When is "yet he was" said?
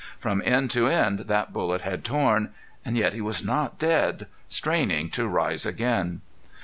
2.87-3.43